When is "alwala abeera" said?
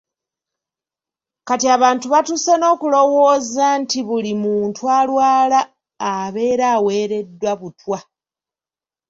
4.99-6.65